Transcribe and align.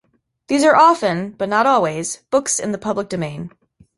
These 0.47 0.63
are 0.63 0.75
often, 0.75 1.29
but 1.37 1.47
not 1.47 1.67
always, 1.67 2.21
books 2.31 2.57
in 2.57 2.71
the 2.71 2.79
public 2.79 3.07
domain. 3.07 3.51